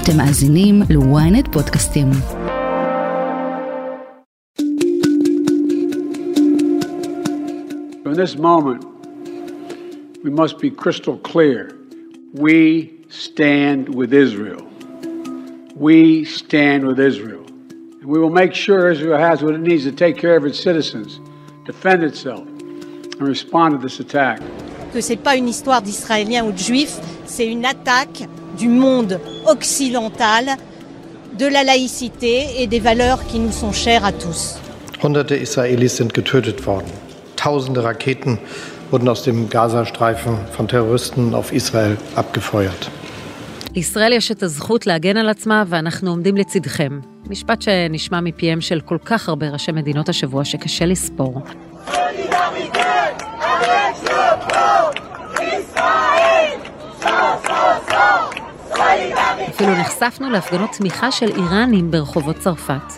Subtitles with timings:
[0.00, 2.06] אתם מאזינים ל-ynet פודקאסטים.
[8.04, 8.84] From this moment,
[10.24, 11.60] we must be crystal clear.
[12.32, 14.62] We stand with Israel.
[15.74, 17.44] We stand with Israel.
[18.00, 20.60] And we will make sure Israel has what it needs to take care of its
[20.68, 21.20] citizens,
[21.64, 22.46] defend itself,
[23.18, 24.40] and respond to this attack.
[24.92, 28.28] que c'est pas une histoire d'Israéliens ou de Juifs, c'est une attaque
[28.58, 30.44] du monde occidental,
[31.38, 34.58] de la laïcité et des valeurs qui nous sont chères à tous.
[35.02, 36.90] Hunderte Israelis sind getötet worden.
[37.36, 38.38] Tausende Raketen
[38.90, 42.90] wurden aus dem Gazastreifen von Terroristen auf Israel abgefeuert.
[43.74, 47.00] לישראל יש את הזכות להגן על עצמה ואנחנו עומדים לצדכם.
[47.30, 51.42] משפט שנשמע מפיהם של כל כך הרבה ראשי מדינות השבוע שקשה לספור.
[59.49, 62.93] אפילו נחשפנו להפגנות תמיכה של איראנים ברחובות צרפת.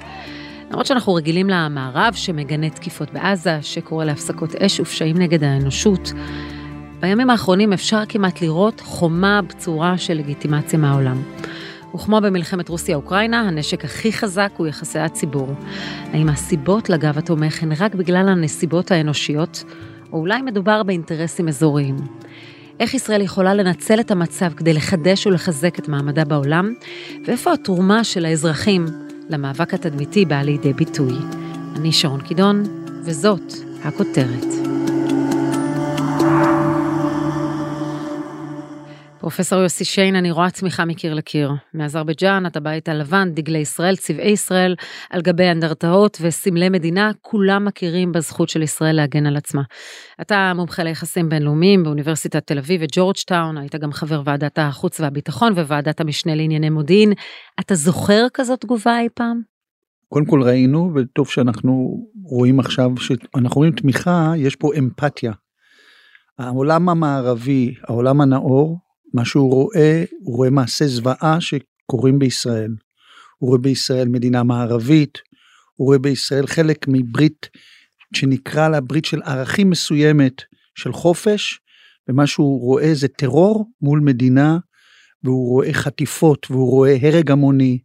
[0.71, 6.13] למרות שאנחנו רגילים למערב שמגנה תקיפות בעזה, שקורא להפסקות אש ופשעים נגד האנושות,
[6.99, 11.21] בימים האחרונים אפשר כמעט לראות חומה בצורה של לגיטימציה מהעולם.
[11.95, 15.53] וכמו במלחמת רוסיה-אוקראינה, הנשק הכי חזק הוא יחסי הציבור.
[16.13, 19.63] האם הסיבות לגב התומך הן רק בגלל הנסיבות האנושיות,
[20.13, 21.95] או אולי מדובר באינטרסים אזוריים?
[22.79, 26.73] איך ישראל יכולה לנצל את המצב כדי לחדש ולחזק את מעמדה בעולם,
[27.25, 28.85] ואיפה התרומה של האזרחים
[29.29, 31.13] למאבק התדמיתי באה לידי ביטוי.
[31.75, 32.63] אני שרון קידון,
[33.03, 34.45] וזאת הכותרת.
[39.23, 41.51] פרופסור יוסי שיין, אני רואה צמיחה מקיר לקיר.
[41.73, 44.75] מאזרבייג'אן, את הבית הלבן, דגלי ישראל, צבעי ישראל,
[45.09, 49.61] על גבי אנדרטאות וסמלי מדינה, כולם מכירים בזכות של ישראל להגן על עצמה.
[50.21, 56.01] אתה מומחה ליחסים בינלאומיים באוניברסיטת תל אביב וג'ורג'טאון, היית גם חבר ועדת החוץ והביטחון וועדת
[56.01, 57.13] המשנה לענייני מודיעין.
[57.59, 59.41] אתה זוכר כזאת תגובה אי פעם?
[60.09, 65.31] קודם כל ראינו, וטוב שאנחנו רואים עכשיו, שאנחנו רואים תמיכה, יש פה אמפתיה.
[66.39, 68.82] העולם המערבי, העולם הנאור,
[69.13, 72.71] מה שהוא רואה, הוא רואה מעשי זוועה שקורים בישראל.
[73.37, 75.17] הוא רואה בישראל מדינה מערבית,
[75.75, 77.49] הוא רואה בישראל חלק מברית
[78.15, 80.41] שנקרא לה ברית של ערכים מסוימת
[80.75, 81.59] של חופש,
[82.07, 84.57] ומה שהוא רואה זה טרור מול מדינה,
[85.23, 87.79] והוא רואה חטיפות, והוא רואה הרג המוני,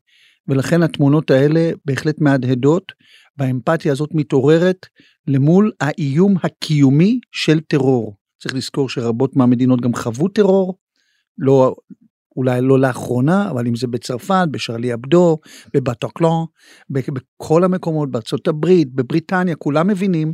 [0.48, 2.92] ולכן התמונות האלה בהחלט מהדהדות,
[3.38, 4.86] והאמפתיה הזאת מתעוררת
[5.26, 8.16] למול האיום הקיומי של טרור.
[8.42, 10.78] צריך לזכור שרבות מהמדינות גם חוו טרור,
[11.38, 11.75] לא,
[12.37, 15.38] אולי לא לאחרונה, אבל אם זה בצרפת, בשרלי אבדו,
[15.75, 16.47] בבטוקלון,
[16.91, 20.32] בכל המקומות, בארצות הברית, בבריטניה, כולם מבינים,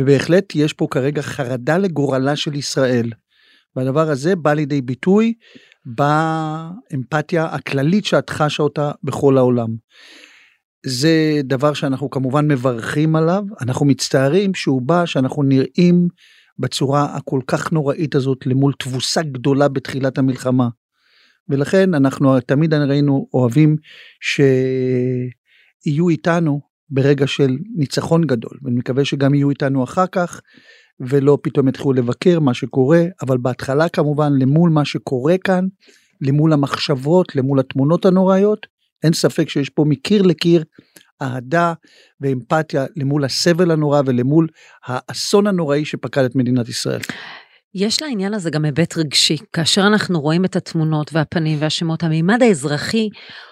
[0.00, 3.10] ובהחלט יש פה כרגע חרדה לגורלה של ישראל.
[3.76, 5.34] והדבר הזה בא לידי ביטוי
[5.86, 9.68] באמפתיה הכללית שאת חשה אותה בכל העולם.
[10.86, 16.08] זה דבר שאנחנו כמובן מברכים עליו, אנחנו מצטערים שהוא בא, שאנחנו נראים
[16.60, 20.68] בצורה הכל כך נוראית הזאת למול תבוסה גדולה בתחילת המלחמה.
[21.48, 23.76] ולכן אנחנו תמיד ראינו אוהבים
[24.20, 26.60] שיהיו איתנו
[26.90, 30.40] ברגע של ניצחון גדול, ואני מקווה שגם יהיו איתנו אחר כך,
[31.00, 35.66] ולא פתאום יתחילו לבקר מה שקורה, אבל בהתחלה כמובן למול מה שקורה כאן,
[36.20, 38.66] למול המחשבות, למול התמונות הנוראיות,
[39.02, 40.64] אין ספק שיש פה מקיר לקיר
[41.22, 41.72] אהדה
[42.20, 44.46] ואמפתיה למול הסבל הנורא ולמול
[44.84, 47.00] האסון הנוראי שפקד את מדינת ישראל.
[47.74, 49.36] יש לעניין הזה גם היבט רגשי.
[49.52, 53.08] כאשר אנחנו רואים את התמונות והפנים והשמות, המימד האזרחי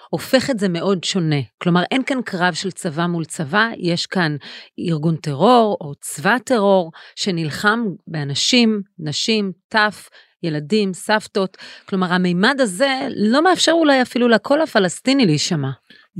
[0.09, 1.41] הופך את זה מאוד שונה.
[1.57, 4.35] כלומר, אין כאן קרב של צבא מול צבא, יש כאן
[4.79, 10.09] ארגון טרור או צבא טרור שנלחם באנשים, נשים, טף,
[10.43, 11.57] ילדים, סבתות.
[11.85, 15.69] כלומר, המימד הזה לא מאפשר אולי אפילו לקול הפלסטיני להישמע.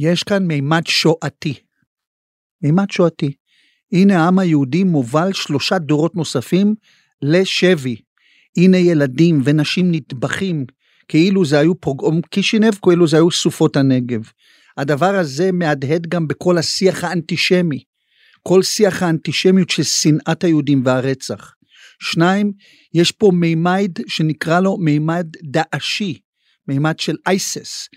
[0.01, 1.53] יש כאן מימד שואתי.
[2.61, 3.33] מימד שואתי.
[3.91, 6.75] הנה העם היהודי מובל שלושה דורות נוספים
[7.21, 7.95] לשבי.
[8.57, 10.65] הנה ילדים ונשים נטבחים,
[11.07, 14.21] כאילו זה היו פוגעום קישינב, כאילו זה היו סופות הנגב.
[14.77, 17.83] הדבר הזה מהדהד גם בכל השיח האנטישמי.
[18.43, 21.53] כל שיח האנטישמיות של שנאת היהודים והרצח.
[22.01, 22.51] שניים,
[22.93, 26.19] יש פה מימד שנקרא לו מימד דאעשי,
[26.67, 27.89] מימד של אייסס.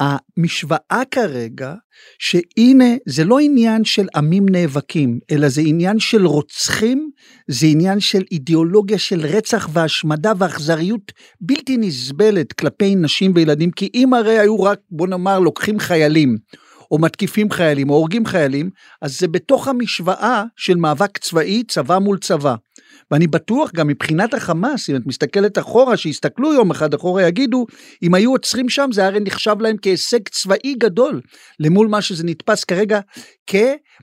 [0.00, 1.74] המשוואה כרגע,
[2.18, 7.10] שהנה זה לא עניין של עמים נאבקים, אלא זה עניין של רוצחים,
[7.48, 14.14] זה עניין של אידיאולוגיה של רצח והשמדה ואכזריות בלתי נסבלת כלפי נשים וילדים, כי אם
[14.14, 16.36] הרי היו רק, בוא נאמר, לוקחים חיילים,
[16.90, 18.70] או מתקיפים חיילים, או הורגים חיילים,
[19.02, 22.54] אז זה בתוך המשוואה של מאבק צבאי, צבא מול צבא.
[23.10, 27.66] ואני בטוח גם מבחינת החמאס, אם את מסתכלת אחורה, שיסתכלו יום אחד אחורה, יגידו,
[28.02, 31.20] אם היו עוצרים שם, זה הרי נחשב להם כהישג צבאי גדול,
[31.60, 33.00] למול מה שזה נתפס כרגע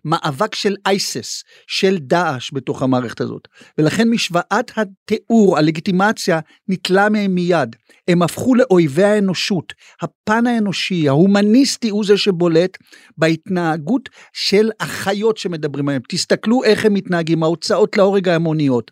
[0.02, 3.48] כמאבק של אייסס, של דאעש בתוך המערכת הזאת.
[3.78, 7.76] ולכן משוואת התיאור, הלגיטימציה, ניטלה מהם מיד.
[8.08, 9.74] הם הפכו לאויבי האנושות.
[10.02, 12.78] הפן האנושי, ההומניסטי, הוא זה שבולט
[13.18, 16.02] בהתנהגות של החיות שמדברים עליהן.
[16.10, 18.92] תסתכלו איך הם מתנהגים, ההוצאות להורג ההמוניות.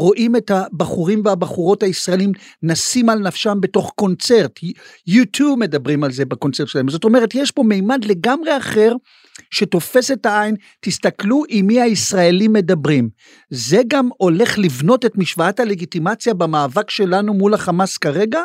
[0.00, 2.32] רואים את הבחורים והבחורות הישראלים
[2.62, 4.60] נסים על נפשם בתוך קונצרט.
[5.10, 6.88] U2 מדברים על זה בקונצרט שלהם.
[6.88, 8.92] זאת אומרת, יש פה מימד לגמרי אחר
[9.50, 13.08] שתופס את העין, תסתכלו עם מי הישראלים מדברים.
[13.50, 18.40] זה גם הולך לבנות את משוואת הלגיטימציה במאבק שלנו מול החמאס כרגע,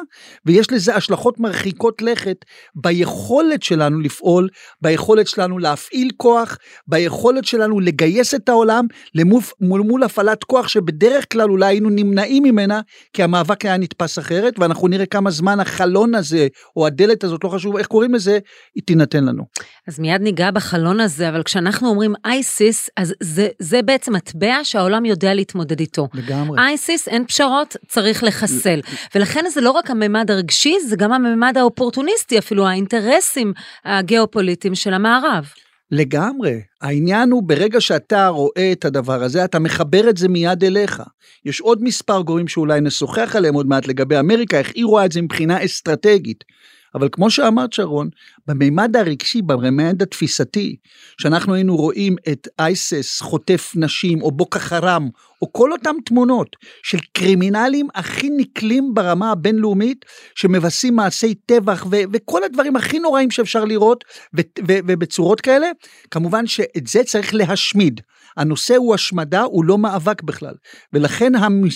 [0.45, 2.37] ויש לזה השלכות מרחיקות לכת
[2.75, 4.49] ביכולת שלנו לפעול,
[4.81, 8.85] ביכולת שלנו להפעיל כוח, ביכולת שלנו לגייס את העולם
[9.15, 12.81] למול מול, מול הפעלת כוח שבדרך כלל אולי היינו נמנעים ממנה,
[13.13, 17.49] כי המאבק היה נתפס אחרת, ואנחנו נראה כמה זמן החלון הזה, או הדלת הזאת, לא
[17.49, 18.39] חשוב איך קוראים לזה,
[18.75, 19.43] היא תינתן לנו.
[19.87, 25.05] אז מיד ניגע בחלון הזה, אבל כשאנחנו אומרים אייסיס, אז זה, זה בעצם מטבע שהעולם
[25.05, 26.07] יודע להתמודד איתו.
[26.13, 26.59] לגמרי.
[26.59, 28.79] אייסיס, אין פשרות, צריך לחסל.
[29.15, 33.53] ולכן זה לא רק הממד הרגשי, זה גם הממד האופורטוניסטי, אפילו האינטרסים
[33.85, 35.45] הגיאופוליטיים של המערב.
[35.91, 36.61] לגמרי.
[36.81, 41.03] העניין הוא ברגע שאתה רואה את הדבר הזה, אתה מחבר את זה מיד אליך.
[41.45, 45.11] יש עוד מספר גורמים שאולי נשוחח עליהם עוד מעט לגבי אמריקה, איך היא רואה את
[45.11, 46.43] זה מבחינה אסטרטגית.
[46.95, 48.09] אבל כמו שאמרת שרון,
[48.47, 50.75] במימד הרגשי, במימד התפיסתי,
[51.21, 55.09] שאנחנו היינו רואים את אייסס חוטף נשים, או בוקה חרם,
[55.41, 60.05] או כל אותם תמונות של קרימינלים הכי נקלים ברמה הבינלאומית,
[60.35, 64.03] שמבצעים מעשי טבח ו- וכל הדברים הכי נוראים שאפשר לראות,
[64.37, 65.67] ו- ו- ובצורות כאלה,
[66.11, 68.01] כמובן שאת זה צריך להשמיד.
[68.37, 70.53] הנושא הוא השמדה, הוא לא מאבק בכלל.
[70.93, 71.31] ולכן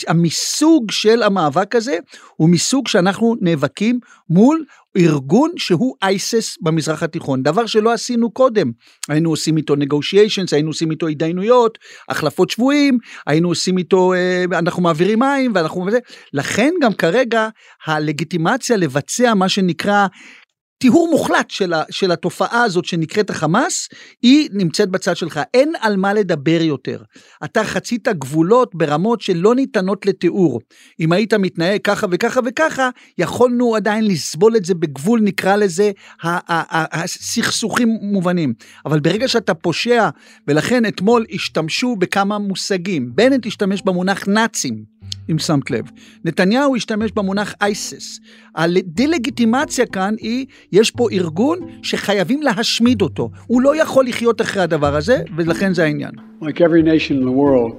[0.07, 1.97] המיסוג של המאבק הזה
[2.35, 4.65] הוא מיסוג שאנחנו נאבקים מול
[4.97, 8.71] ארגון שהוא אייסס במזרח התיכון, דבר שלא עשינו קודם.
[9.09, 11.77] היינו עושים איתו negotiations, היינו עושים איתו התדיינויות,
[12.09, 12.97] החלפות שבויים,
[13.27, 15.87] היינו עושים איתו, אה, אנחנו מעבירים מים ואנחנו...
[16.33, 17.49] לכן גם כרגע
[17.85, 20.07] הלגיטימציה לבצע מה שנקרא
[20.79, 23.89] טיהור מוחלט של, ה, של התופעה הזאת שנקראת החמאס,
[24.21, 25.39] היא נמצאת בצד שלך.
[25.53, 27.03] אין על מה לדבר יותר.
[27.43, 30.61] אתה חצית גבולות ברמות שלא ניתנות לתיאור.
[30.99, 35.91] אם היית מתנהג ככה וככה וככה, יכולנו עדיין לסבול את זה בגבול, נקרא לזה,
[36.23, 38.53] הסכסוכים מובנים.
[38.85, 40.09] אבל ברגע שאתה פושע,
[40.47, 43.11] ולכן אתמול השתמשו בכמה מושגים.
[43.15, 44.98] בנט השתמש במונח נאצים.
[45.31, 45.83] אם שמת לב.
[46.25, 48.19] נתניהו השתמש במונח אייסס.
[48.55, 53.29] הדה-לגיטימציה כאן היא, יש פה ארגון שחייבים להשמיד אותו.
[53.47, 56.11] הוא לא יכול לחיות אחרי הדבר הזה, ולכן זה העניין.
[56.41, 57.73] Like every nation in the world,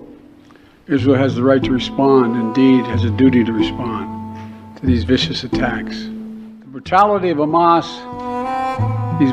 [0.89, 4.07] Israel has the right to respond, indeed has a duty to respond
[4.77, 5.97] to these vicious attacks.
[6.65, 7.87] The brutality of Hamas,
[9.21, 9.33] these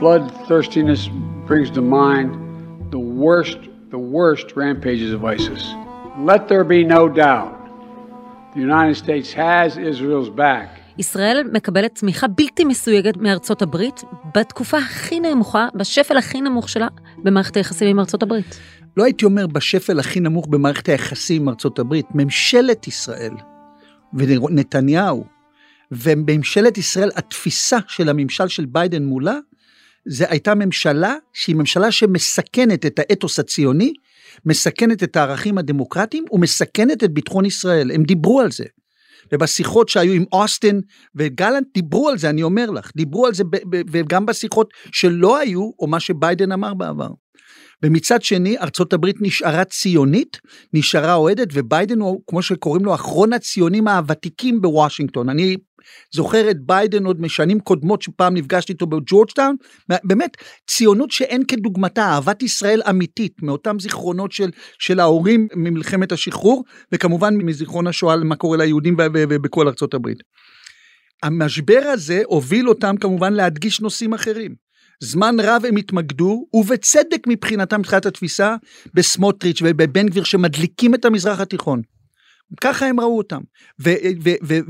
[0.00, 1.02] bloodthirstiness
[1.48, 2.28] brings to mind
[2.90, 3.58] the worst,
[3.90, 5.62] the worst rampages of ISIS.
[6.26, 7.56] Let there be no doubt.
[8.54, 10.80] The United States has Israel's back.
[10.98, 14.02] ישראל מקבלת תמיכה בלתי מסויגת מארצות הברית
[14.34, 16.88] בתקופה הכי נמוכה, בשפל הכי נמוך שלה
[17.18, 18.60] במערכת היחסים עם ארצות הברית.
[18.96, 23.32] לא הייתי אומר בשפל הכי נמוך במערכת היחסים עם ארצות הברית, ממשלת ישראל
[24.14, 25.24] ונתניהו
[25.92, 29.38] וממשלת ישראל, התפיסה של הממשל של ביידן מולה,
[30.04, 33.92] זה הייתה ממשלה שהיא ממשלה שמסכנת את האתוס הציוני
[34.46, 37.90] מסכנת את הערכים הדמוקרטיים ומסכנת את ביטחון ישראל.
[37.90, 38.64] הם דיברו על זה.
[39.32, 40.80] ובשיחות שהיו עם אוסטין
[41.14, 43.44] וגלנט דיברו על זה, אני אומר לך, דיברו על זה
[43.90, 47.08] וגם בשיחות שלא היו, או מה שביידן אמר בעבר.
[47.82, 50.38] ומצד שני, ארצות הברית נשארה ציונית,
[50.72, 55.28] נשארה אוהדת, וביידן הוא, כמו שקוראים לו, אחרון הציונים הוותיקים בוושינגטון.
[55.28, 55.56] אני
[56.14, 59.56] זוכר את ביידן עוד משנים קודמות שפעם נפגשתי איתו בג'ורג'טאון,
[60.04, 67.36] באמת ציונות שאין כדוגמתה, אהבת ישראל אמיתית, מאותם זיכרונות של, של ההורים ממלחמת השחרור, וכמובן
[67.36, 70.18] מזיכרון השואה מה קורה ליהודים ובכל ארצות הברית.
[71.22, 74.54] המשבר הזה הוביל אותם כמובן להדגיש נושאים אחרים.
[75.02, 78.56] זמן רב הם התמקדו, ובצדק מבחינתם, מבחינת התפיסה,
[78.94, 81.82] בסמוטריץ' ובבן גביר שמדליקים את המזרח התיכון.
[82.60, 83.40] ככה הם ראו אותם.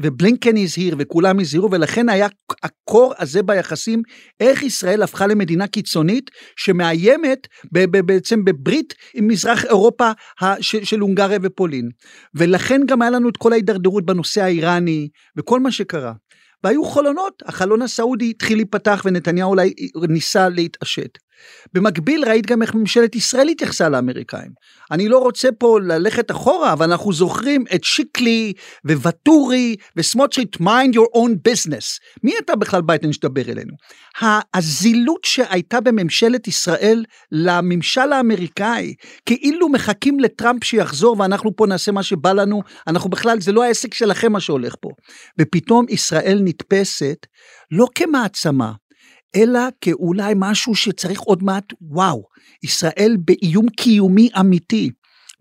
[0.02, 2.28] ובלינקן הזהיר וכולם הזהירו, ולכן היה
[2.62, 4.02] הקור הזה ביחסים,
[4.40, 7.46] איך ישראל הפכה למדינה קיצונית שמאיימת
[8.04, 10.10] בעצם בברית עם מזרח אירופה
[10.60, 11.88] של הונגריה ופולין.
[12.34, 16.12] ולכן גם היה לנו את כל ההידרדרות בנושא האיראני וכל מה שקרה.
[16.64, 19.74] והיו חלונות, החלון הסעודי התחיל להיפתח ונתניהו אולי
[20.08, 21.18] ניסה להתעשת.
[21.74, 24.50] במקביל ראית גם איך ממשלת ישראל התייחסה לאמריקאים.
[24.90, 28.52] אני לא רוצה פה ללכת אחורה, אבל אנחנו זוכרים את שיקלי
[28.84, 31.98] וואטורי וסמוטריץ', mind your own business.
[32.22, 33.72] מי אתה בכלל ביידן שתדבר אלינו?
[34.54, 38.94] הזילות שהייתה בממשלת ישראל לממשל האמריקאי,
[39.26, 43.94] כאילו מחכים לטראמפ שיחזור ואנחנו פה נעשה מה שבא לנו, אנחנו בכלל, זה לא העסק
[43.94, 44.88] שלכם מה שהולך פה.
[45.40, 47.26] ופתאום ישראל נתפסת
[47.70, 48.72] לא כמעצמה,
[49.36, 52.22] אלא כאולי משהו שצריך עוד מעט, וואו,
[52.62, 54.90] ישראל באיום קיומי אמיתי.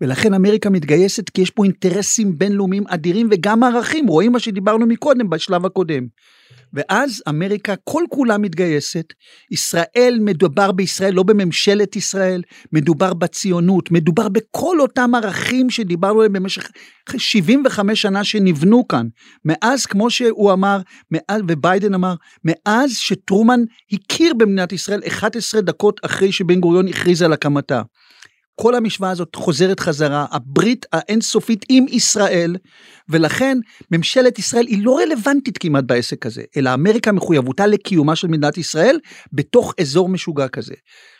[0.00, 5.30] ולכן אמריקה מתגייסת כי יש פה אינטרסים בינלאומיים אדירים וגם ערכים, רואים מה שדיברנו מקודם
[5.30, 6.06] בשלב הקודם.
[6.74, 9.12] ואז אמריקה כל כולה מתגייסת,
[9.50, 16.70] ישראל, מדובר בישראל, לא בממשלת ישראל, מדובר בציונות, מדובר בכל אותם ערכים שדיברנו עליהם במשך
[17.16, 19.06] 75 שנה שנבנו כאן.
[19.44, 23.60] מאז, כמו שהוא אמר, מאז, וביידן אמר, מאז שטרומן
[23.92, 27.82] הכיר במדינת ישראל 11 דקות אחרי שבן גוריון הכריז על הקמתה.
[28.62, 32.56] כל המשוואה הזאת חוזרת חזרה, הברית האינסופית עם ישראל,
[33.08, 33.58] ולכן
[33.90, 38.98] ממשלת ישראל היא לא רלוונטית כמעט בעסק הזה, אלא אמריקה מחויבותה לקיומה של מדינת ישראל
[39.32, 40.74] בתוך אזור משוגע כזה.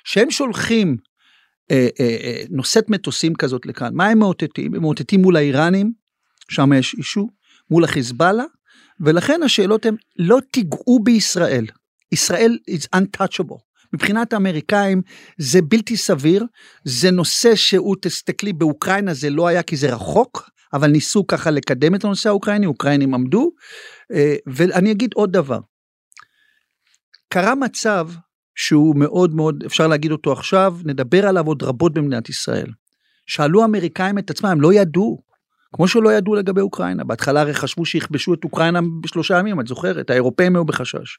[0.05, 0.97] שהם שולחים
[1.71, 4.75] אה, אה, אה, נושאת מטוסים כזאת לכאן, מה הם מאותתים?
[4.75, 5.93] הם מאותתים מול האיראנים,
[6.51, 7.27] שם יש אישו,
[7.71, 8.45] מול החיזבאללה,
[9.01, 11.67] ולכן השאלות הן, לא תיגעו בישראל.
[12.13, 13.70] ישראל is untouchable.
[13.93, 15.03] מבחינת האמריקאים
[15.39, 16.45] זה בלתי סביר,
[16.85, 21.95] זה נושא שהוא, תסתכלי, באוקראינה זה לא היה כי זה רחוק, אבל ניסו ככה לקדם
[21.95, 23.51] את הנושא האוקראיני, אוקראינים עמדו,
[24.13, 25.61] אה, ואני אגיד עוד דבר.
[27.29, 28.09] קרה מצב
[28.55, 32.71] שהוא מאוד מאוד, אפשר להגיד אותו עכשיו, נדבר עליו עוד רבות במדינת ישראל.
[33.27, 35.23] שאלו האמריקאים את עצמם, הם לא ידעו,
[35.73, 37.05] כמו שלא ידעו לגבי אוקראינה.
[37.05, 40.11] בהתחלה הרי חשבו שיכבשו את אוקראינה בשלושה ימים, את זוכרת?
[40.11, 41.19] האירופאים היו בחשש.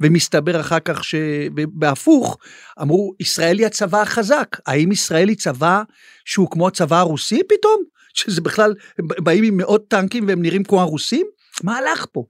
[0.00, 2.38] ומסתבר אחר כך שבהפוך
[2.82, 5.82] אמרו ישראל היא הצבא החזק האם ישראל היא צבא
[6.24, 7.82] שהוא כמו הצבא הרוסי פתאום?
[8.14, 11.26] שזה בכלל באים עם מאות טנקים והם נראים כמו הרוסים?
[11.62, 12.24] מה הלך פה?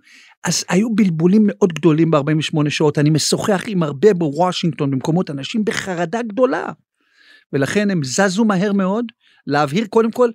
[0.45, 2.99] אז היו בלבולים מאוד גדולים ב-48 שעות.
[2.99, 6.73] אני משוחח עם הרבה בוושינגטון במקומות אנשים בחרדה גדולה.
[7.53, 9.05] ולכן הם זזו מהר מאוד
[9.47, 10.31] להבהיר קודם כל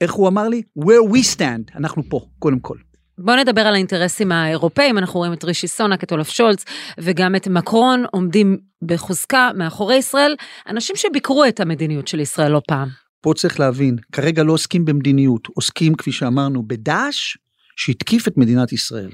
[0.00, 0.62] איך הוא אמר לי?
[0.78, 2.76] Where we stand אנחנו פה קודם כל.
[3.22, 6.64] בואו נדבר על האינטרסים האירופאים, אנחנו רואים את רישי סונק, את אולף שולץ
[6.98, 10.36] וגם את מקרון עומדים בחוזקה מאחורי ישראל,
[10.68, 12.88] אנשים שביקרו את המדיניות של ישראל לא פעם.
[13.20, 17.36] פה צריך להבין, כרגע לא עוסקים במדיניות, עוסקים כפי שאמרנו בדאעש
[17.76, 19.10] שהתקיף את מדינת ישראל.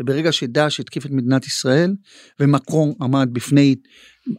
[0.00, 1.94] וברגע שדאעש התקיף את מדינת ישראל
[2.40, 3.74] ומקרון עמד בפני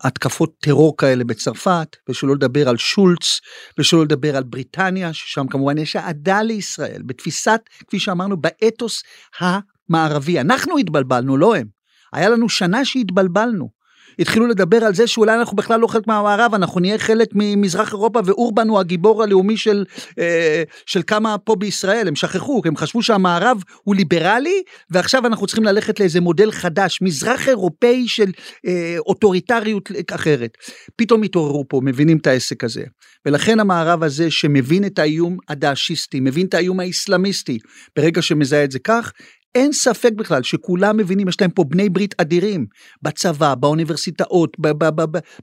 [0.02, 3.40] התקפות טרור כאלה בצרפת, ושלא לדבר על שולץ,
[3.78, 9.04] ושלא לדבר על בריטניה, ששם כמובן יש אהדה לישראל, בתפיסת, כפי שאמרנו, באתוס
[9.40, 10.40] המערבי.
[10.40, 11.68] אנחנו התבלבלנו, לא הם.
[12.14, 13.81] היה לנו שנה שהתבלבלנו.
[14.20, 18.20] התחילו לדבר על זה שאולי אנחנו בכלל לא חלק מהמערב, אנחנו נהיה חלק ממזרח אירופה
[18.26, 19.86] ואורבן הוא הגיבור הלאומי של,
[20.20, 25.64] אה, של כמה פה בישראל, הם שכחו, הם חשבו שהמערב הוא ליברלי ועכשיו אנחנו צריכים
[25.64, 28.32] ללכת לאיזה מודל חדש, מזרח אירופאי של
[28.68, 30.58] אה, אוטוריטריות אחרת.
[30.96, 32.84] פתאום התעוררו פה, מבינים את העסק הזה.
[33.26, 37.60] ולכן המערב הזה שמבין את האיום הדאעשיסטי, מבין את האיום האסלאמיסטי,
[37.96, 39.12] ברגע שמזהה את זה כך,
[39.56, 42.66] אין ספק בכלל שכולם מבינים, יש להם פה בני ברית אדירים,
[43.02, 44.58] בצבא, באוניברסיטאות,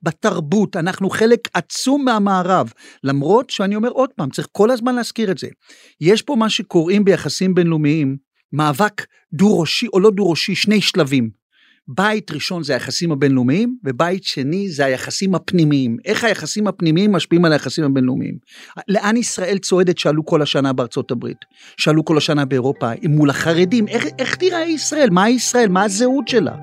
[0.03, 2.73] בתרבות, אנחנו חלק עצום מהמערב,
[3.05, 5.49] למרות שאני אומר עוד פעם, צריך כל הזמן להזכיר את זה.
[6.01, 8.17] יש פה מה שקוראים ביחסים בינלאומיים,
[8.53, 11.31] מאבק דו-ראשי או לא דו-ראשי, שני שלבים.
[11.91, 15.97] בית ראשון זה היחסים הבינלאומיים, ובית שני זה היחסים הפנימיים.
[16.05, 18.35] איך היחסים הפנימיים משפיעים על היחסים הבינלאומיים?
[18.89, 21.39] לאן ישראל צועדת שעלו כל השנה בארצות הברית?
[21.77, 22.91] שעלו כל השנה באירופה?
[23.09, 23.89] מול החרדים?
[23.89, 25.11] איך, איך תראה ישראל?
[25.11, 25.69] מה ישראל?
[25.69, 26.55] מה הזהות שלה?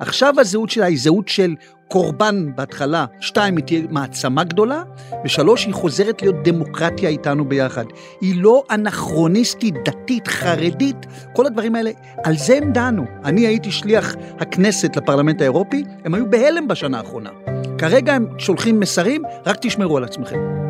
[0.00, 1.54] עכשיו הזהות שלה היא זהות של
[1.88, 4.82] קורבן בהתחלה, שתיים, היא תהיה מעצמה גדולה,
[5.24, 7.84] ושלוש, היא חוזרת להיות דמוקרטיה איתנו ביחד.
[8.20, 11.90] היא לא אנכרוניסטית, דתית, חרדית, כל הדברים האלה,
[12.24, 13.04] על זה הם דנו.
[13.24, 17.30] אני הייתי שליח הכנסת לפרלמנט האירופי, הם היו בהלם בשנה האחרונה.
[17.78, 20.65] כרגע הם שולחים מסרים, רק תשמרו על עצמכם.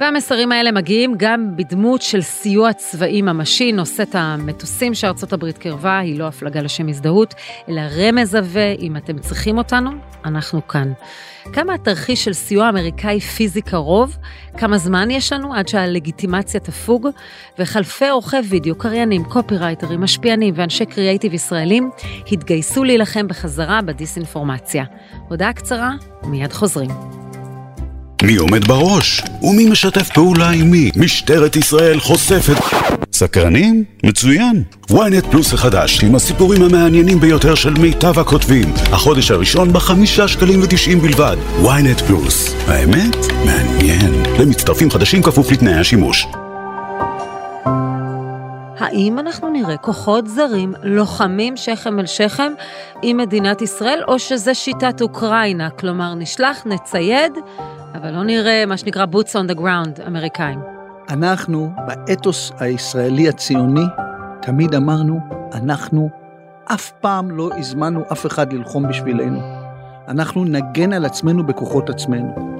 [0.00, 6.18] והמסרים האלה מגיעים גם בדמות של סיוע צבאי ממשי, נושאת המטוסים שארצות הברית קרבה, היא
[6.18, 7.34] לא הפלגה לשם הזדהות,
[7.68, 9.90] אלא רמז עבה, אם אתם צריכים אותנו,
[10.24, 10.92] אנחנו כאן.
[11.52, 14.16] כמה התרחיש של סיוע אמריקאי פיזי קרוב,
[14.56, 17.08] כמה זמן יש לנו עד שהלגיטימציה תפוג,
[17.58, 21.90] וחלפי עורכי וידאו, קריינים, קופירייטרים, משפיענים ואנשי קריאייטיב ישראלים
[22.32, 24.84] התגייסו להילחם בחזרה בדיסאינפורמציה.
[25.28, 27.21] הודעה קצרה, מיד חוזרים.
[28.22, 29.22] מי עומד בראש?
[29.42, 30.90] ומי משתף פעולה עם מי?
[30.96, 32.54] משטרת ישראל חושפת...
[33.12, 33.84] סקרנים?
[34.04, 34.62] מצוין.
[34.90, 38.72] ynet פלוס החדש, עם הסיפורים המעניינים ביותר של מיטב הכותבים.
[38.92, 41.36] החודש הראשון בחמישה שקלים ותשעים בלבד.
[41.62, 42.54] ynet פלוס.
[42.66, 43.16] האמת?
[43.44, 44.22] מעניין.
[44.38, 46.26] למצטרפים חדשים כפוף לתנאי השימוש.
[48.82, 52.52] האם אנחנו נראה כוחות זרים לוחמים שכם אל שכם
[53.02, 57.32] עם מדינת ישראל, או שזה שיטת אוקראינה, כלומר נשלח, נצייד,
[57.94, 60.60] אבל לא נראה מה שנקרא boots on the ground אמריקאים.
[61.10, 63.84] אנחנו, באתוס הישראלי הציוני,
[64.42, 65.20] תמיד אמרנו,
[65.52, 66.10] אנחנו
[66.64, 69.40] אף פעם לא הזמנו אף אחד ללחום בשבילנו.
[70.08, 72.56] אנחנו נגן על עצמנו בכוחות עצמנו.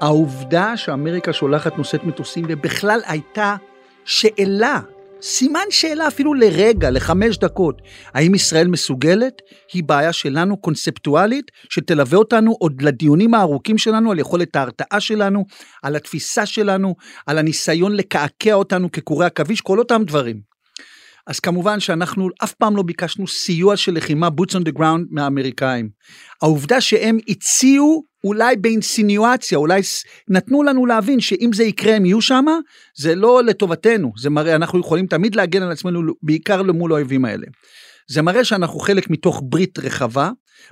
[0.00, 3.56] העובדה שאמריקה שולחת נושאת מטוסים, ובכלל הייתה
[4.04, 4.80] שאלה,
[5.22, 7.82] סימן שאלה אפילו לרגע, לחמש דקות,
[8.14, 14.56] האם ישראל מסוגלת, היא בעיה שלנו קונספטואלית, שתלווה אותנו עוד לדיונים הארוכים שלנו על יכולת
[14.56, 15.44] ההרתעה שלנו,
[15.82, 16.94] על התפיסה שלנו,
[17.26, 20.40] על הניסיון לקעקע אותנו כקורי עכביש, כל אותם דברים.
[21.26, 25.88] אז כמובן שאנחנו אף פעם לא ביקשנו סיוע של לחימה boots on the ground מהאמריקאים.
[26.42, 29.80] העובדה שהם הציעו אולי באינסיניואציה, אולי
[30.28, 32.44] נתנו לנו להבין שאם זה יקרה הם יהיו שם,
[32.96, 37.46] זה לא לטובתנו, זה מראה אנחנו יכולים תמיד להגן על עצמנו בעיקר למול האויבים האלה.
[38.10, 40.30] זה מראה שאנחנו חלק מתוך ברית רחבה.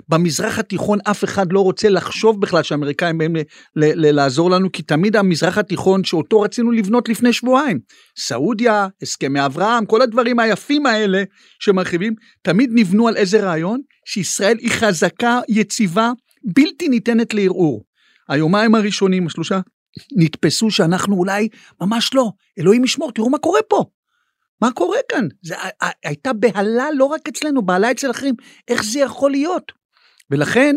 [0.09, 3.35] במזרח התיכון אף אחד לא רוצה לחשוב בכלל שהאמריקאים באים
[3.75, 7.79] לעזור לנו, כי תמיד המזרח התיכון שאותו רצינו לבנות לפני שבועיים.
[8.19, 11.23] סעודיה, הסכמי אברהם, כל הדברים היפים האלה
[11.59, 13.81] שמרחיבים, תמיד נבנו על איזה רעיון?
[14.05, 16.11] שישראל היא חזקה, יציבה,
[16.43, 17.83] בלתי ניתנת לערעור.
[18.29, 19.59] היומיים הראשונים, השלושה,
[20.11, 21.47] נתפסו שאנחנו אולי
[21.81, 22.31] ממש לא.
[22.59, 23.85] אלוהים ישמור, תראו מה קורה פה.
[24.61, 25.27] מה קורה כאן?
[25.41, 25.55] זה
[26.03, 28.35] הייתה בהלה לא רק אצלנו, בהלה אצל אחרים.
[28.67, 29.71] איך זה יכול להיות?
[30.31, 30.75] ולכן,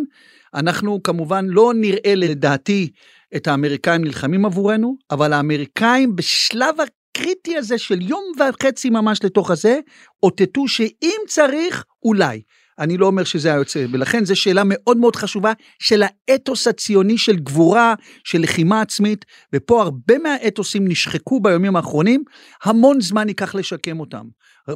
[0.55, 2.91] אנחנו כמובן לא נראה לדעתי
[3.37, 9.81] את האמריקאים נלחמים עבורנו, אבל האמריקאים בשלב הקריטי הזה של יום וחצי ממש לתוך הזה,
[10.23, 12.43] אותתו שאם צריך, אולי.
[12.83, 17.37] אני לא אומר שזה היוצא, ולכן זו שאלה מאוד מאוד חשובה של האתוס הציוני של
[17.37, 22.25] גבורה, של לחימה עצמית, ופה הרבה מהאתוסים נשחקו ביומים האחרונים,
[22.65, 24.25] המון זמן ייקח לשקם אותם.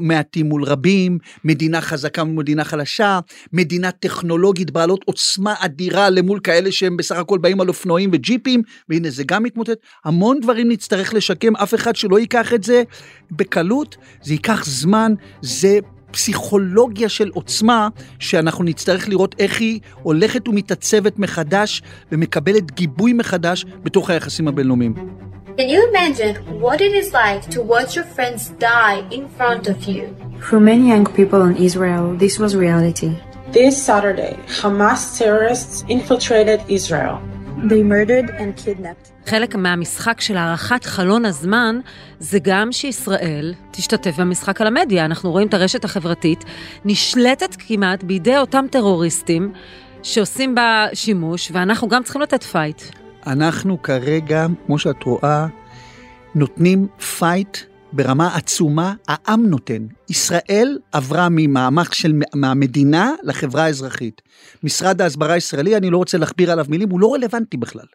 [0.01, 3.21] מעטים מול רבים, מדינה חזקה מול מדינה חלשה,
[3.53, 9.11] מדינה טכנולוגית בעלות עוצמה אדירה למול כאלה שהם בסך הכל באים על אופנועים וג'יפים, והנה
[9.11, 9.79] זה גם מתמוטט.
[10.05, 12.83] המון דברים נצטרך לשקם, אף אחד שלא ייקח את זה
[13.31, 15.79] בקלות, זה ייקח זמן, זה
[16.17, 24.11] פסיכולוגיה של עוצמה, שאנחנו נצטרך לראות איך היא הולכת ומתעצבת מחדש ומקבלת גיבוי מחדש בתוך
[24.11, 24.95] היחסים הבינלאומיים.
[25.59, 29.79] Can you imagine what it is like to watch your friends die in front of
[29.93, 30.03] you?
[30.49, 33.13] For many young people in Israel, this was reality.
[33.59, 37.17] This Saturday, Hamas terrorists infiltrated Israel.
[37.57, 39.31] They murdered and kidnapped.
[39.31, 41.81] חלק מהמשחק של הארכת חלון הזמן
[42.19, 45.05] זה גם שישראל תשתתף במשחק על המדיה.
[45.05, 46.45] אנחנו רואים את הרשת החברתית
[46.85, 49.53] נשלטת כמעט בידי אותם טרוריסטים
[50.03, 52.83] שעושים בה שימוש, ואנחנו גם צריכים לתת פייט.
[53.27, 55.47] אנחנו כרגע, כמו שאת רואה,
[56.35, 56.87] נותנים
[57.19, 57.59] פייט
[57.93, 59.87] ברמה עצומה, העם נותן.
[60.11, 64.23] ישראל עברה ממעמק שלם מהמדינה לחברה האזרחית.
[64.63, 67.87] משרד ההסברה הישראלי, אני לא רוצה להכביר עליו מילים, הוא לא רלוונטי בכלל.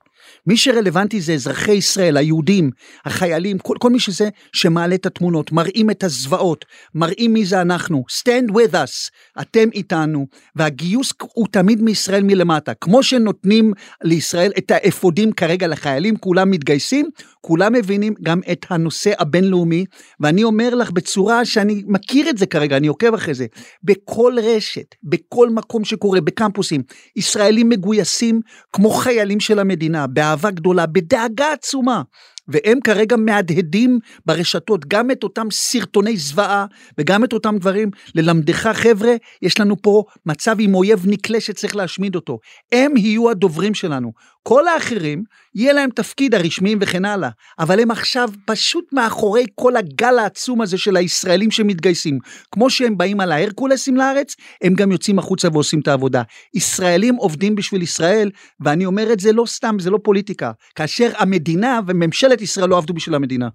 [0.48, 2.72] מי שרלוונטי זה אזרחי ישראל, היהודים,
[3.06, 8.04] החיילים, כל, כל מי שזה, שמעלה את התמונות, מראים את הזוועות, מראים מי זה אנחנו,
[8.10, 9.10] stand with us,
[9.42, 12.74] אתם איתנו, והגיוס הוא תמיד מישראל מלמטה.
[12.74, 17.10] כמו שנותנים לישראל את האפודים כרגע לחיילים, כולם מתגייסים,
[17.42, 19.86] כולם מבינים גם את הנושא הבינלאומי,
[20.20, 23.46] ואני אומר לך בצורה שאני מכיר את זה כרגע, אני עוקב אחרי זה,
[23.84, 26.82] בכל רשת, בכל מקום שקורה, בקמפוסים,
[27.16, 28.42] ישראלים מגויסים
[28.74, 32.02] כמו חיילים של המדינה, באהבה גדולה, בדאגה עצומה.
[32.48, 36.66] והם כרגע מהדהדים ברשתות גם את אותם סרטוני זוועה
[36.98, 37.90] וגם את אותם דברים.
[38.16, 42.40] ללמדך חבר'ה, יש לנו פה מצב עם אויב נקלה שצריך להשמיד אותו.
[42.72, 44.12] הם יהיו הדוברים שלנו.
[44.44, 45.24] כל האחרים,
[45.56, 50.78] יהיה להם תפקיד הרשמיים וכן הלאה, אבל הם עכשיו פשוט מאחורי כל הגל העצום הזה
[50.78, 52.20] של הישראלים שמתגייסים.
[52.52, 56.22] כמו שהם באים על ההרקולסים לארץ, הם גם יוצאים החוצה ועושים את העבודה.
[56.54, 60.52] ישראלים עובדים בשביל ישראל, ואני אומר את זה לא סתם, זה לא פוליטיקה.
[60.76, 63.50] כאשר המדינה וממשלת ישראל לא עבדו בשביל המדינה.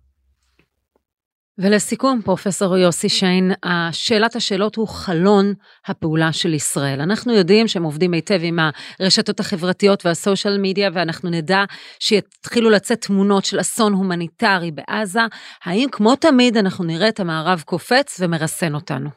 [1.59, 3.53] ולסיכום, פרופסור יוסי שיין,
[3.93, 5.55] שאלת השאלות הוא חלון
[5.87, 7.01] הפעולה של ישראל.
[7.01, 8.59] אנחנו יודעים שהם עובדים היטב עם
[9.01, 11.65] הרשתות החברתיות והסושיאל מדיה, ואנחנו נדע
[12.01, 15.21] שיתחילו לצאת תמונות של אסון הומניטרי בעזה.
[15.65, 19.11] האם כמו תמיד אנחנו נראה את המערב קופץ ומרסן אותנו?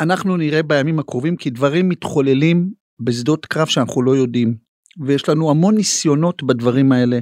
[0.00, 4.54] אנחנו נראה בימים הקרובים כי דברים מתחוללים בשדות קרב שאנחנו לא יודעים,
[5.06, 7.18] ויש לנו המון ניסיונות בדברים האלה.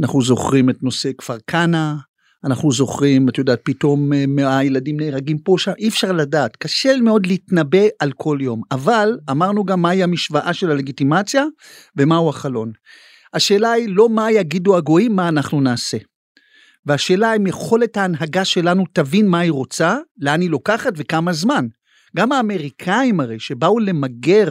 [0.00, 1.94] אנחנו זוכרים את נושא כפר כנא,
[2.44, 7.26] אנחנו זוכרים, את יודעת, פתאום אה, הילדים נהרגים פה, שם, אי אפשר לדעת, קשה מאוד
[7.26, 11.44] להתנבא על כל יום, אבל אמרנו גם מהי המשוואה של הלגיטימציה
[11.96, 12.72] ומהו החלון.
[13.34, 15.96] השאלה היא לא מה יגידו הגויים, מה אנחנו נעשה.
[16.86, 21.66] והשאלה אם יכולת ההנהגה שלנו תבין מה היא רוצה, לאן היא לוקחת וכמה זמן.
[22.16, 24.48] גם האמריקאים הרי שבאו למגר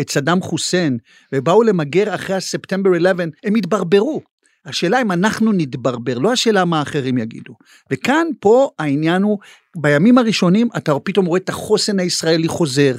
[0.00, 0.98] את סדאם חוסיין
[1.34, 4.33] ובאו למגר אחרי הספטמבר 11, הם התברברו.
[4.66, 7.54] השאלה אם אנחנו נתברבר, לא השאלה מה אחרים יגידו.
[7.90, 9.38] וכאן, פה העניין הוא,
[9.76, 12.94] בימים הראשונים אתה פתאום רואה את החוסן הישראלי חוזר,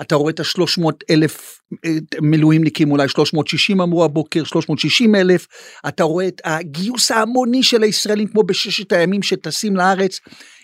[0.00, 1.90] אתה רואה את ה-300 אלף אה,
[2.22, 5.46] מילואימניקים, אולי 360 אמרו הבוקר, 360 אלף,
[5.88, 10.20] אתה רואה את הגיוס ההמוני של הישראלים כמו בששת הימים שטסים לארץ.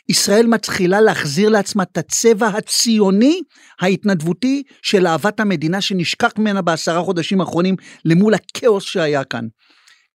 [0.08, 3.40] ישראל מתחילה להחזיר לעצמה את הצבע הציוני
[3.80, 9.44] ההתנדבותי של אהבת המדינה שנשכח ממנה בעשרה חודשים האחרונים למול הכאוס שהיה כאן.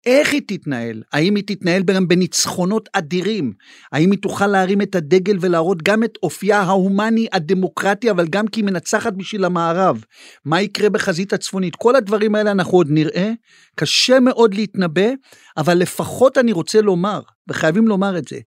[0.06, 1.02] איך היא תתנהל?
[1.12, 3.52] האם היא תתנהל גם בניצחונות אדירים?
[3.92, 8.60] האם היא תוכל להרים את הדגל ולהראות גם את אופייה ההומני הדמוקרטי, אבל גם כי
[8.60, 10.04] היא מנצחת בשביל המערב?
[10.44, 11.76] מה יקרה בחזית הצפונית?
[11.76, 13.32] כל הדברים האלה אנחנו עוד נראה.
[13.76, 15.08] קשה מאוד להתנבא,
[15.56, 18.38] אבל לפחות אני רוצה לומר, וחייבים לומר את זה,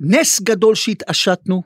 [0.00, 1.62] נס גדול שהתעשתנו,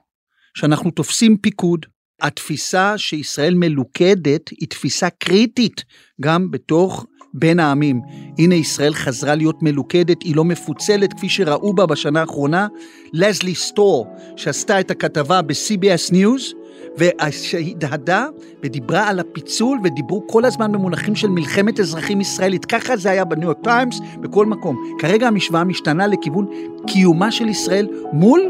[0.55, 1.87] שאנחנו תופסים פיקוד,
[2.23, 5.85] התפיסה שישראל מלוכדת היא תפיסה קריטית
[6.21, 8.01] גם בתוך בין העמים.
[8.39, 12.67] הנה ישראל חזרה להיות מלוכדת, היא לא מפוצלת כפי שראו בה בשנה האחרונה.
[13.13, 16.55] לזלי סטור, שעשתה את הכתבה ב-CBS News,
[16.99, 18.27] והדהדה
[18.63, 22.65] ודיברה על הפיצול ודיברו כל הזמן במונחים של מלחמת אזרחים ישראלית.
[22.65, 24.77] ככה זה היה בניו יורק טיימס, בכל מקום.
[24.99, 26.47] כרגע המשוואה משתנה לכיוון
[26.87, 28.41] קיומה של ישראל מול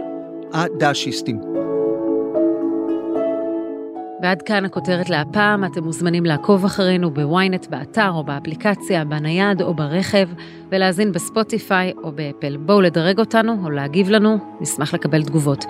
[0.53, 1.62] הדאעשיסטים.
[4.23, 10.29] ועד כאן הכותרת להפעם, אתם מוזמנים לעקוב אחרינו ב-ynet באתר או באפליקציה, בנייד או ברכב,
[10.71, 12.57] ולהאזין בספוטיפיי או באפל.
[12.57, 15.65] בואו לדרג אותנו או להגיב לנו, נשמח לקבל תגובות.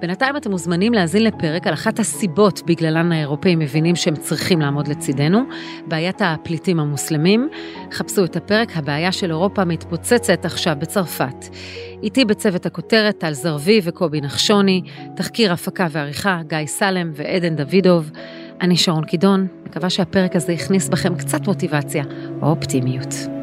[0.00, 5.42] בינתיים אתם מוזמנים להאזין לפרק על אחת הסיבות בגללן האירופאים מבינים שהם צריכים לעמוד לצידנו,
[5.86, 7.48] בעיית הפליטים המוסלמים.
[7.92, 11.46] חפשו את הפרק, הבעיה של אירופה מתפוצצת עכשיו בצרפת.
[12.02, 14.82] איתי בצוות הכותרת טל זרבי וקובי נחשוני,
[15.16, 18.10] תחקיר הפקה ועריכה גיא סלם ועדן דוידוב.
[18.60, 22.04] אני שרון קידון, מקווה שהפרק הזה הכניס בכם קצת מוטיבציה
[22.42, 23.35] או אופטימיות.